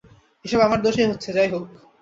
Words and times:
এসব 0.45 0.59
আমার 0.59 0.79
দোষেই 0.81 1.09
হচ্ছে, 1.11 1.29
যাই 1.33 1.49
হোক। 1.53 1.63